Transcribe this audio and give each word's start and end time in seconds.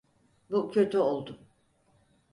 Bu 0.51 0.71
kötü 0.71 0.97
oldu. 0.97 1.39